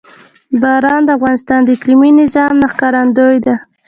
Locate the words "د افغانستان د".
1.05-1.67